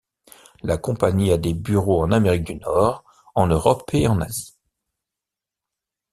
La 0.63 0.79
compagnie 0.79 1.31
a 1.31 1.37
des 1.37 1.53
bureaux 1.53 2.01
en 2.01 2.11
Amérique 2.11 2.45
du 2.45 2.55
Nord, 2.55 3.03
en 3.35 3.45
Europe 3.45 3.87
et 3.93 4.07
en 4.07 4.19
Asie. 4.19 4.55